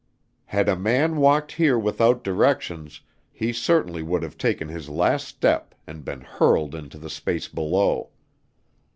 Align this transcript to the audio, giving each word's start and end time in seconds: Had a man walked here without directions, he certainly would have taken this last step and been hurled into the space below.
Had 0.45 0.67
a 0.67 0.75
man 0.75 1.17
walked 1.17 1.51
here 1.51 1.77
without 1.77 2.23
directions, 2.23 3.01
he 3.31 3.53
certainly 3.53 4.01
would 4.01 4.23
have 4.23 4.35
taken 4.35 4.67
this 4.69 4.89
last 4.89 5.27
step 5.27 5.75
and 5.85 6.03
been 6.03 6.21
hurled 6.21 6.73
into 6.73 6.97
the 6.97 7.07
space 7.07 7.47
below. 7.47 8.09